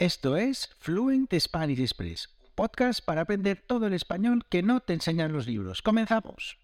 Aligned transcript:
Esto 0.00 0.38
es 0.38 0.70
Fluent 0.78 1.30
Spanish 1.38 1.78
Express, 1.78 2.30
podcast 2.54 3.04
para 3.04 3.20
aprender 3.20 3.62
todo 3.66 3.86
el 3.86 3.92
español 3.92 4.46
que 4.48 4.62
no 4.62 4.80
te 4.80 4.94
enseñan 4.94 5.30
los 5.30 5.46
libros. 5.46 5.82
Comenzamos. 5.82 6.59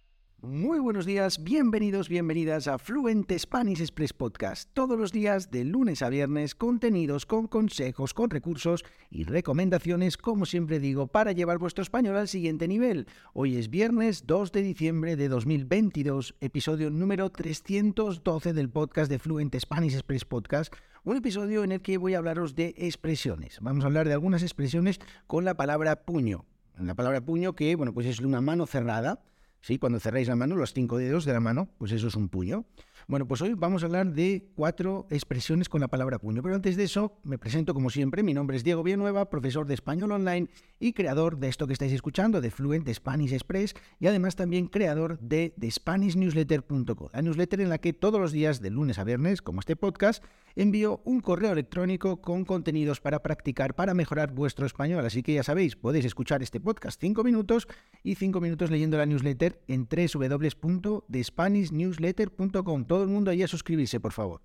Muy 0.46 0.78
buenos 0.78 1.06
días, 1.06 1.42
bienvenidos, 1.42 2.08
bienvenidas 2.08 2.68
a 2.68 2.78
Fluent 2.78 3.32
Spanish 3.36 3.80
Express 3.80 4.12
Podcast. 4.12 4.70
Todos 4.74 4.96
los 4.96 5.10
días, 5.10 5.50
de 5.50 5.64
lunes 5.64 6.02
a 6.02 6.08
viernes, 6.08 6.54
contenidos 6.54 7.26
con 7.26 7.48
consejos, 7.48 8.14
con 8.14 8.30
recursos 8.30 8.84
y 9.10 9.24
recomendaciones, 9.24 10.16
como 10.16 10.46
siempre 10.46 10.78
digo, 10.78 11.08
para 11.08 11.32
llevar 11.32 11.58
vuestro 11.58 11.82
español 11.82 12.16
al 12.16 12.28
siguiente 12.28 12.68
nivel. 12.68 13.08
Hoy 13.32 13.56
es 13.56 13.70
viernes 13.70 14.24
2 14.28 14.52
de 14.52 14.62
diciembre 14.62 15.16
de 15.16 15.28
2022, 15.28 16.36
episodio 16.40 16.90
número 16.90 17.28
312 17.30 18.52
del 18.52 18.70
podcast 18.70 19.10
de 19.10 19.18
Fluent 19.18 19.56
Spanish 19.58 19.94
Express 19.94 20.24
Podcast. 20.24 20.72
Un 21.02 21.16
episodio 21.16 21.64
en 21.64 21.72
el 21.72 21.82
que 21.82 21.98
voy 21.98 22.14
a 22.14 22.18
hablaros 22.18 22.54
de 22.54 22.72
expresiones. 22.78 23.58
Vamos 23.60 23.82
a 23.82 23.88
hablar 23.88 24.06
de 24.06 24.12
algunas 24.12 24.44
expresiones 24.44 25.00
con 25.26 25.44
la 25.44 25.56
palabra 25.56 26.04
puño. 26.04 26.44
La 26.78 26.94
palabra 26.94 27.20
puño 27.20 27.54
que, 27.54 27.74
bueno, 27.74 27.92
pues 27.92 28.06
es 28.06 28.20
una 28.20 28.40
mano 28.40 28.66
cerrada 28.66 29.24
¿sí? 29.60 29.78
Cuando 29.78 30.00
cerráis 30.00 30.28
la 30.28 30.36
mano, 30.36 30.56
los 30.56 30.72
cinco 30.72 30.98
dedos 30.98 31.24
de 31.24 31.32
la 31.32 31.40
mano, 31.40 31.68
pues 31.78 31.92
eso 31.92 32.08
es 32.08 32.14
un 32.14 32.28
puño. 32.28 32.64
Bueno, 33.08 33.28
pues 33.28 33.40
hoy 33.42 33.54
vamos 33.54 33.82
a 33.82 33.86
hablar 33.86 34.12
de 34.12 34.48
cuatro 34.54 35.06
expresiones 35.10 35.68
con 35.68 35.80
la 35.80 35.88
palabra 35.88 36.18
puño. 36.18 36.42
Pero 36.42 36.54
antes 36.54 36.76
de 36.76 36.84
eso, 36.84 37.18
me 37.22 37.38
presento 37.38 37.72
como 37.72 37.90
siempre. 37.90 38.22
Mi 38.22 38.34
nombre 38.34 38.56
es 38.56 38.64
Diego 38.64 38.82
Villanueva, 38.82 39.30
profesor 39.30 39.66
de 39.66 39.74
español 39.74 40.12
online 40.12 40.48
y 40.80 40.92
creador 40.92 41.38
de 41.38 41.48
esto 41.48 41.66
que 41.66 41.72
estáis 41.72 41.92
escuchando, 41.92 42.40
de 42.40 42.50
Fluent 42.50 42.88
Spanish 42.92 43.32
Express, 43.32 43.74
y 44.00 44.06
además 44.08 44.36
también 44.36 44.66
creador 44.66 45.18
de, 45.20 45.54
de 45.56 45.70
SpanishNewsletter.com, 45.70 47.08
la 47.12 47.22
newsletter 47.22 47.60
en 47.60 47.68
la 47.68 47.78
que 47.78 47.92
todos 47.92 48.20
los 48.20 48.32
días, 48.32 48.60
de 48.60 48.70
lunes 48.70 48.98
a 48.98 49.04
viernes, 49.04 49.40
como 49.40 49.60
este 49.60 49.76
podcast, 49.76 50.22
envío 50.56 51.02
un 51.04 51.20
correo 51.20 51.52
electrónico 51.52 52.20
con 52.22 52.44
contenidos 52.44 53.00
para 53.00 53.22
practicar, 53.22 53.74
para 53.74 53.94
mejorar 53.94 54.32
vuestro 54.32 54.66
español. 54.66 55.04
Así 55.04 55.22
que 55.22 55.34
ya 55.34 55.42
sabéis, 55.42 55.76
podéis 55.76 56.06
escuchar 56.06 56.42
este 56.42 56.60
podcast 56.60 56.98
cinco 57.00 57.22
minutos 57.22 57.68
y 58.02 58.14
cinco 58.14 58.40
minutos 58.40 58.70
leyendo 58.70 58.96
la 58.96 59.06
newsletter 59.06 59.45
en 59.68 59.88
www.thespanishnewsletter.com. 59.88 62.84
Todo 62.84 63.02
el 63.02 63.08
mundo 63.08 63.30
ahí 63.30 63.42
a 63.42 63.48
suscribirse, 63.48 64.00
por 64.00 64.12
favor. 64.12 64.42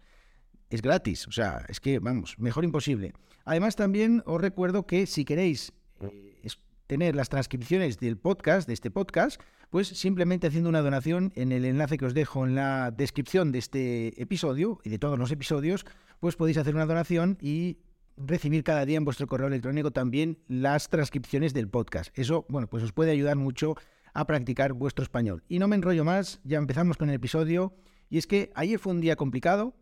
Es 0.69 0.81
gratis, 0.81 1.27
o 1.27 1.31
sea, 1.31 1.65
es 1.67 1.79
que, 1.79 1.99
vamos, 1.99 2.39
mejor 2.39 2.63
imposible. 2.63 3.13
Además, 3.43 3.75
también 3.75 4.23
os 4.25 4.39
recuerdo 4.39 4.87
que 4.87 5.05
si 5.05 5.25
queréis 5.25 5.73
eh, 5.99 6.31
tener 6.91 7.15
las 7.15 7.29
transcripciones 7.29 7.99
del 7.99 8.17
podcast, 8.17 8.67
de 8.67 8.73
este 8.73 8.91
podcast, 8.91 9.39
pues 9.69 9.87
simplemente 9.87 10.47
haciendo 10.47 10.67
una 10.67 10.81
donación 10.81 11.31
en 11.35 11.53
el 11.53 11.63
enlace 11.63 11.97
que 11.97 12.05
os 12.05 12.13
dejo 12.13 12.45
en 12.45 12.53
la 12.53 12.91
descripción 12.91 13.53
de 13.53 13.59
este 13.59 14.21
episodio 14.21 14.81
y 14.83 14.89
de 14.89 14.99
todos 14.99 15.17
los 15.17 15.31
episodios, 15.31 15.85
pues 16.19 16.35
podéis 16.35 16.57
hacer 16.57 16.75
una 16.75 16.85
donación 16.85 17.37
y 17.39 17.77
recibir 18.17 18.65
cada 18.65 18.85
día 18.85 18.97
en 18.97 19.05
vuestro 19.05 19.25
correo 19.27 19.47
electrónico 19.47 19.91
también 19.91 20.39
las 20.49 20.89
transcripciones 20.89 21.53
del 21.53 21.69
podcast. 21.69 22.11
Eso, 22.19 22.45
bueno, 22.49 22.67
pues 22.67 22.83
os 22.83 22.91
puede 22.91 23.11
ayudar 23.11 23.37
mucho 23.37 23.75
a 24.13 24.25
practicar 24.25 24.73
vuestro 24.73 25.03
español. 25.03 25.43
Y 25.47 25.59
no 25.59 25.67
me 25.67 25.75
enrollo 25.75 26.03
más, 26.03 26.39
ya 26.43 26.57
empezamos 26.57 26.97
con 26.97 27.09
el 27.09 27.15
episodio. 27.15 27.73
Y 28.09 28.17
es 28.17 28.27
que 28.27 28.51
ayer 28.55 28.79
fue 28.79 28.93
un 28.93 29.01
día 29.01 29.15
complicado, 29.15 29.73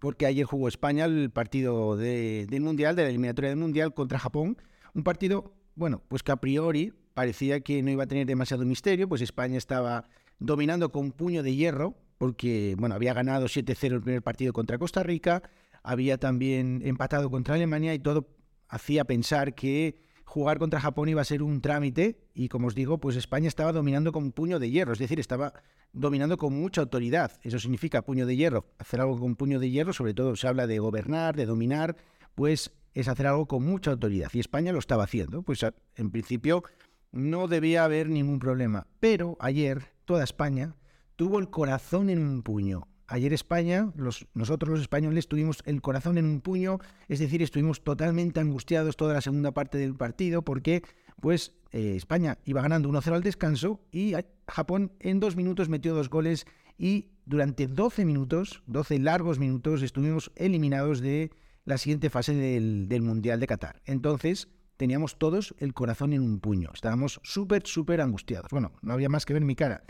porque 0.00 0.26
ayer 0.26 0.44
jugó 0.44 0.68
España 0.68 1.04
el 1.04 1.30
partido 1.30 1.96
del 1.96 2.60
Mundial, 2.60 2.96
de 2.96 3.02
la 3.02 3.08
eliminatoria 3.08 3.50
del 3.50 3.58
Mundial 3.58 3.94
contra 3.94 4.18
Japón. 4.18 4.56
Un 4.94 5.04
partido, 5.04 5.54
bueno, 5.76 6.02
pues 6.08 6.22
que 6.22 6.32
a 6.32 6.36
priori 6.36 6.92
parecía 7.14 7.60
que 7.60 7.82
no 7.82 7.90
iba 7.90 8.04
a 8.04 8.08
tener 8.08 8.26
demasiado 8.26 8.64
misterio, 8.64 9.08
pues 9.08 9.20
España 9.20 9.58
estaba 9.58 10.08
dominando 10.38 10.90
con 10.90 11.12
puño 11.12 11.42
de 11.42 11.54
hierro, 11.54 11.94
porque 12.18 12.74
bueno, 12.78 12.94
había 12.94 13.14
ganado 13.14 13.46
7-0 13.46 13.92
el 13.92 14.02
primer 14.02 14.22
partido 14.22 14.52
contra 14.52 14.78
Costa 14.78 15.02
Rica, 15.02 15.42
había 15.82 16.18
también 16.18 16.82
empatado 16.84 17.30
contra 17.30 17.54
Alemania 17.54 17.94
y 17.94 17.98
todo 17.98 18.28
hacía 18.68 19.04
pensar 19.04 19.54
que 19.54 20.00
jugar 20.24 20.58
contra 20.58 20.80
Japón 20.80 21.08
iba 21.08 21.20
a 21.20 21.24
ser 21.24 21.42
un 21.42 21.60
trámite 21.60 22.18
y 22.34 22.48
como 22.48 22.68
os 22.68 22.74
digo, 22.74 22.98
pues 22.98 23.16
España 23.16 23.48
estaba 23.48 23.72
dominando 23.72 24.12
con 24.12 24.32
puño 24.32 24.58
de 24.58 24.70
hierro, 24.70 24.92
es 24.92 24.98
decir, 24.98 25.20
estaba 25.20 25.52
dominando 25.92 26.38
con 26.38 26.54
mucha 26.54 26.80
autoridad. 26.80 27.32
Eso 27.42 27.58
significa 27.58 28.02
puño 28.02 28.26
de 28.26 28.36
hierro, 28.36 28.66
hacer 28.78 29.00
algo 29.00 29.18
con 29.18 29.36
puño 29.36 29.58
de 29.58 29.70
hierro, 29.70 29.92
sobre 29.92 30.14
todo 30.14 30.36
se 30.36 30.48
habla 30.48 30.66
de 30.66 30.78
gobernar, 30.78 31.36
de 31.36 31.46
dominar, 31.46 31.96
pues 32.34 32.72
es 32.94 33.08
hacer 33.08 33.26
algo 33.26 33.46
con 33.46 33.64
mucha 33.64 33.90
autoridad 33.90 34.30
y 34.32 34.40
España 34.40 34.72
lo 34.72 34.78
estaba 34.78 35.04
haciendo. 35.04 35.42
Pues 35.42 35.64
en 35.96 36.10
principio 36.10 36.62
no 37.10 37.48
debía 37.48 37.84
haber 37.84 38.08
ningún 38.08 38.38
problema. 38.38 38.86
Pero 39.00 39.36
ayer 39.40 39.92
toda 40.04 40.24
España 40.24 40.74
tuvo 41.16 41.38
el 41.38 41.50
corazón 41.50 42.10
en 42.10 42.18
un 42.18 42.42
puño. 42.42 42.88
Ayer 43.12 43.34
España, 43.34 43.92
nosotros 44.32 44.70
los 44.70 44.80
españoles 44.80 45.28
tuvimos 45.28 45.62
el 45.66 45.82
corazón 45.82 46.16
en 46.16 46.24
un 46.24 46.40
puño, 46.40 46.78
es 47.08 47.18
decir, 47.18 47.42
estuvimos 47.42 47.84
totalmente 47.84 48.40
angustiados 48.40 48.96
toda 48.96 49.12
la 49.12 49.20
segunda 49.20 49.52
parte 49.52 49.76
del 49.76 49.94
partido 49.94 50.40
porque 50.40 50.82
pues 51.20 51.52
eh, 51.72 51.92
España 51.94 52.38
iba 52.46 52.62
ganando 52.62 52.88
1-0 52.88 53.12
al 53.12 53.22
descanso 53.22 53.82
y 53.92 54.14
Japón 54.48 54.92
en 54.98 55.20
dos 55.20 55.36
minutos 55.36 55.68
metió 55.68 55.94
dos 55.94 56.08
goles 56.08 56.46
y 56.78 57.10
durante 57.26 57.66
12 57.66 58.06
minutos, 58.06 58.62
12 58.66 58.98
largos 59.00 59.38
minutos, 59.38 59.82
estuvimos 59.82 60.32
eliminados 60.34 61.02
de 61.02 61.32
la 61.66 61.76
siguiente 61.76 62.08
fase 62.08 62.32
del, 62.32 62.88
del 62.88 63.02
Mundial 63.02 63.40
de 63.40 63.46
Qatar. 63.46 63.82
Entonces, 63.84 64.48
teníamos 64.78 65.18
todos 65.18 65.54
el 65.58 65.74
corazón 65.74 66.14
en 66.14 66.22
un 66.22 66.40
puño. 66.40 66.70
Estábamos 66.72 67.20
súper, 67.22 67.66
súper 67.66 68.00
angustiados. 68.00 68.48
Bueno, 68.50 68.72
no 68.80 68.94
había 68.94 69.10
más 69.10 69.26
que 69.26 69.34
ver 69.34 69.44
mi 69.44 69.54
cara. 69.54 69.84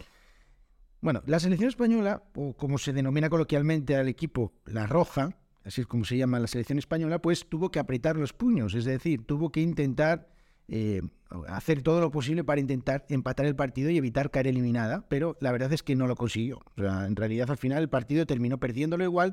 Bueno, 1.02 1.22
la 1.26 1.40
selección 1.40 1.68
española, 1.68 2.22
o 2.34 2.54
como 2.56 2.78
se 2.78 2.92
denomina 2.92 3.28
coloquialmente 3.28 3.96
al 3.96 4.08
equipo, 4.08 4.52
la 4.64 4.86
roja, 4.86 5.36
así 5.64 5.80
es 5.80 5.86
como 5.88 6.04
se 6.04 6.16
llama 6.16 6.38
la 6.38 6.46
selección 6.46 6.78
española, 6.78 7.20
pues 7.20 7.48
tuvo 7.48 7.70
que 7.70 7.80
apretar 7.80 8.16
los 8.16 8.32
puños, 8.32 8.74
es 8.74 8.84
decir, 8.84 9.26
tuvo 9.26 9.50
que 9.50 9.60
intentar 9.60 10.28
eh, 10.68 11.02
hacer 11.48 11.82
todo 11.82 12.00
lo 12.00 12.12
posible 12.12 12.44
para 12.44 12.60
intentar 12.60 13.04
empatar 13.08 13.46
el 13.46 13.56
partido 13.56 13.90
y 13.90 13.96
evitar 13.96 14.30
caer 14.30 14.46
eliminada, 14.46 15.04
pero 15.08 15.36
la 15.40 15.50
verdad 15.50 15.72
es 15.72 15.82
que 15.82 15.96
no 15.96 16.06
lo 16.06 16.14
consiguió. 16.14 16.60
O 16.76 16.80
sea, 16.80 17.04
en 17.06 17.16
realidad 17.16 17.50
al 17.50 17.58
final 17.58 17.82
el 17.82 17.88
partido 17.88 18.24
terminó 18.24 18.58
perdiéndolo 18.58 19.02
igual, 19.02 19.32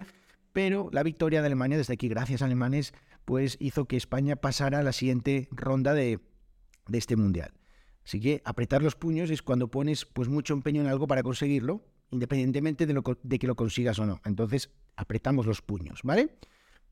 pero 0.53 0.89
la 0.91 1.03
victoria 1.03 1.41
de 1.41 1.45
Alemania, 1.45 1.77
desde 1.77 1.93
aquí 1.93 2.07
gracias 2.07 2.41
a 2.41 2.45
alemanes, 2.45 2.95
pues 3.25 3.57
hizo 3.59 3.85
que 3.85 3.95
España 3.95 4.37
pasara 4.37 4.79
a 4.79 4.83
la 4.83 4.91
siguiente 4.91 5.47
ronda 5.51 5.93
de, 5.93 6.19
este 6.91 7.15
mundial. 7.15 7.51
Así 8.09 8.19
que 8.19 8.41
apretar 8.43 8.81
los 8.81 8.95
puños 8.95 9.29
es 9.29 9.43
cuando 9.43 9.67
pones 9.67 10.03
pues 10.03 10.29
mucho 10.29 10.55
empeño 10.55 10.81
en 10.81 10.87
algo 10.87 11.05
para 11.05 11.21
conseguirlo, 11.21 11.85
independientemente 12.09 12.87
de, 12.87 12.93
lo, 12.93 13.03
de 13.21 13.37
que 13.37 13.45
lo 13.45 13.55
consigas 13.55 13.99
o 13.99 14.07
no. 14.07 14.19
Entonces, 14.25 14.71
apretamos 14.95 15.45
los 15.45 15.61
puños, 15.61 15.99
¿vale? 16.03 16.31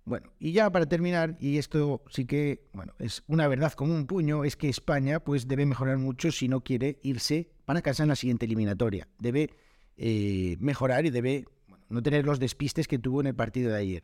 Bueno, 0.05 0.31
y 0.37 0.51
ya 0.51 0.71
para 0.71 0.85
terminar, 0.85 1.35
y 1.39 1.57
esto 1.57 2.03
sí 2.11 2.25
que, 2.25 2.69
bueno, 2.71 2.93
es 2.99 3.23
una 3.25 3.47
verdad 3.47 3.73
como 3.73 3.95
un 3.95 4.05
puño, 4.05 4.43
es 4.43 4.55
que 4.55 4.69
España 4.69 5.19
pues 5.19 5.47
debe 5.47 5.65
mejorar 5.65 5.97
mucho 5.97 6.31
si 6.31 6.47
no 6.47 6.63
quiere 6.63 6.99
irse 7.01 7.49
para 7.65 7.81
casa 7.81 8.03
en 8.03 8.09
la 8.09 8.15
siguiente 8.15 8.45
eliminatoria. 8.45 9.07
Debe 9.17 9.49
eh, 9.95 10.55
mejorar 10.59 11.07
y 11.07 11.09
debe 11.09 11.45
no 11.89 12.03
tener 12.03 12.27
los 12.27 12.39
despistes 12.39 12.87
que 12.87 12.99
tuvo 12.99 13.21
en 13.21 13.27
el 13.27 13.35
partido 13.35 13.71
de 13.71 13.77
ayer. 13.79 14.03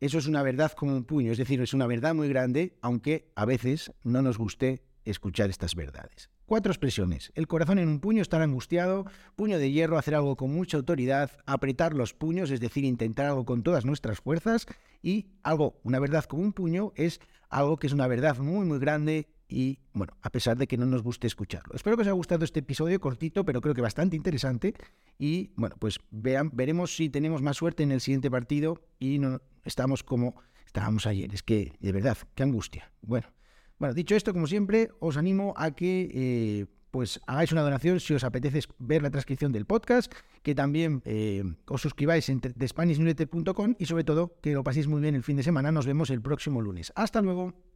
Eso 0.00 0.16
es 0.16 0.26
una 0.26 0.42
verdad 0.42 0.72
como 0.72 0.96
un 0.96 1.04
puño, 1.04 1.32
es 1.32 1.38
decir, 1.38 1.60
es 1.60 1.74
una 1.74 1.86
verdad 1.86 2.14
muy 2.14 2.30
grande, 2.30 2.78
aunque 2.80 3.30
a 3.36 3.44
veces 3.44 3.92
no 4.04 4.22
nos 4.22 4.38
guste 4.38 4.84
escuchar 5.04 5.50
estas 5.50 5.74
verdades. 5.74 6.30
Cuatro 6.46 6.70
expresiones. 6.70 7.32
El 7.34 7.48
corazón 7.48 7.80
en 7.80 7.88
un 7.88 7.98
puño, 7.98 8.22
estar 8.22 8.40
angustiado, 8.40 9.04
puño 9.34 9.58
de 9.58 9.72
hierro, 9.72 9.98
hacer 9.98 10.14
algo 10.14 10.36
con 10.36 10.54
mucha 10.54 10.76
autoridad, 10.76 11.32
apretar 11.44 11.92
los 11.92 12.14
puños, 12.14 12.52
es 12.52 12.60
decir, 12.60 12.84
intentar 12.84 13.26
algo 13.26 13.44
con 13.44 13.64
todas 13.64 13.84
nuestras 13.84 14.20
fuerzas, 14.20 14.66
y 15.02 15.26
algo, 15.42 15.80
una 15.82 15.98
verdad 15.98 16.24
como 16.24 16.44
un 16.44 16.52
puño, 16.52 16.92
es 16.94 17.20
algo 17.48 17.78
que 17.78 17.88
es 17.88 17.92
una 17.92 18.06
verdad 18.06 18.38
muy, 18.38 18.64
muy 18.64 18.78
grande 18.78 19.26
y 19.48 19.80
bueno, 19.92 20.16
a 20.22 20.30
pesar 20.30 20.56
de 20.56 20.68
que 20.68 20.76
no 20.76 20.86
nos 20.86 21.02
guste 21.02 21.26
escucharlo. 21.26 21.74
Espero 21.74 21.96
que 21.96 22.02
os 22.02 22.06
haya 22.06 22.14
gustado 22.14 22.44
este 22.44 22.60
episodio 22.60 23.00
cortito, 23.00 23.44
pero 23.44 23.60
creo 23.60 23.74
que 23.74 23.80
bastante 23.80 24.14
interesante. 24.14 24.74
Y 25.18 25.50
bueno, 25.56 25.74
pues 25.80 25.98
vean, 26.10 26.50
veremos 26.52 26.94
si 26.94 27.08
tenemos 27.08 27.42
más 27.42 27.56
suerte 27.56 27.82
en 27.82 27.90
el 27.90 28.00
siguiente 28.00 28.30
partido 28.30 28.80
y 29.00 29.18
no 29.18 29.40
estamos 29.64 30.04
como 30.04 30.36
estábamos 30.64 31.06
ayer. 31.06 31.34
Es 31.34 31.42
que, 31.42 31.72
de 31.80 31.92
verdad, 31.92 32.18
qué 32.36 32.44
angustia. 32.44 32.92
Bueno, 33.02 33.28
bueno, 33.78 33.94
dicho 33.94 34.14
esto, 34.14 34.32
como 34.32 34.46
siempre, 34.46 34.90
os 35.00 35.16
animo 35.16 35.54
a 35.56 35.72
que 35.72 36.10
eh, 36.12 36.66
pues 36.90 37.20
hagáis 37.26 37.52
una 37.52 37.62
donación 37.62 38.00
si 38.00 38.14
os 38.14 38.24
apetece 38.24 38.60
ver 38.78 39.02
la 39.02 39.10
transcripción 39.10 39.52
del 39.52 39.66
podcast, 39.66 40.12
que 40.42 40.54
también 40.54 41.02
eh, 41.04 41.44
os 41.68 41.82
suscribáis 41.82 42.28
en 42.28 42.40
TheSpanishNewsletter.com 42.40 43.74
y 43.78 43.84
sobre 43.86 44.04
todo 44.04 44.36
que 44.40 44.52
lo 44.54 44.64
paséis 44.64 44.86
muy 44.86 45.00
bien 45.02 45.14
el 45.14 45.22
fin 45.22 45.36
de 45.36 45.42
semana. 45.42 45.72
Nos 45.72 45.86
vemos 45.86 46.10
el 46.10 46.22
próximo 46.22 46.62
lunes. 46.62 46.92
Hasta 46.96 47.20
luego. 47.20 47.75